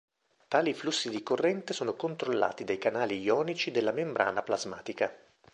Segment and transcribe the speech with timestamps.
[0.47, 5.15] Tali flussi di corrente sono controllati dai canali ionici della membrana plasmatica.